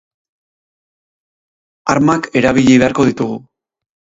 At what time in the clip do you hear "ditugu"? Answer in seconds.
3.11-3.39